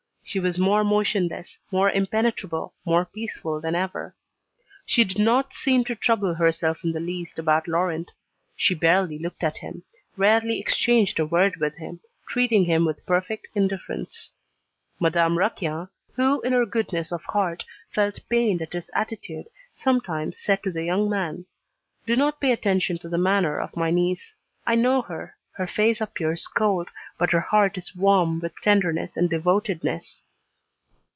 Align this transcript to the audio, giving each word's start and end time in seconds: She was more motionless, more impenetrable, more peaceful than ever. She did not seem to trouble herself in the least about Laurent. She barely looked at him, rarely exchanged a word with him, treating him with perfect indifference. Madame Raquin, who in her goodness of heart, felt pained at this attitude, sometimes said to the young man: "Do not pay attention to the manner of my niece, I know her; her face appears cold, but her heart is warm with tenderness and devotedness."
She 0.23 0.39
was 0.39 0.57
more 0.57 0.85
motionless, 0.85 1.57
more 1.73 1.89
impenetrable, 1.91 2.73
more 2.85 3.03
peaceful 3.03 3.59
than 3.59 3.75
ever. 3.75 4.15
She 4.85 5.03
did 5.03 5.19
not 5.19 5.51
seem 5.51 5.83
to 5.83 5.95
trouble 5.95 6.33
herself 6.35 6.85
in 6.85 6.93
the 6.93 7.01
least 7.01 7.37
about 7.37 7.67
Laurent. 7.67 8.13
She 8.55 8.73
barely 8.73 9.19
looked 9.19 9.43
at 9.43 9.57
him, 9.57 9.83
rarely 10.15 10.57
exchanged 10.61 11.19
a 11.19 11.25
word 11.25 11.57
with 11.57 11.75
him, 11.75 11.99
treating 12.29 12.63
him 12.63 12.85
with 12.85 13.05
perfect 13.05 13.49
indifference. 13.55 14.31
Madame 15.01 15.37
Raquin, 15.37 15.89
who 16.15 16.39
in 16.43 16.53
her 16.53 16.65
goodness 16.65 17.11
of 17.11 17.25
heart, 17.25 17.65
felt 17.89 18.17
pained 18.29 18.61
at 18.61 18.71
this 18.71 18.89
attitude, 18.95 19.47
sometimes 19.75 20.39
said 20.39 20.63
to 20.63 20.71
the 20.71 20.85
young 20.85 21.09
man: 21.09 21.45
"Do 22.05 22.15
not 22.15 22.39
pay 22.39 22.53
attention 22.53 22.99
to 22.99 23.09
the 23.09 23.17
manner 23.17 23.59
of 23.59 23.75
my 23.75 23.91
niece, 23.91 24.33
I 24.65 24.75
know 24.75 25.01
her; 25.01 25.35
her 25.55 25.67
face 25.67 25.99
appears 25.99 26.47
cold, 26.47 26.89
but 27.19 27.31
her 27.33 27.41
heart 27.41 27.77
is 27.77 27.93
warm 27.93 28.39
with 28.39 28.55
tenderness 28.61 29.17
and 29.17 29.29
devotedness." 29.29 30.23